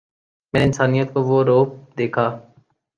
[0.53, 1.69] میں نے انسانیت کا وہ روپ
[1.97, 2.25] دیکھا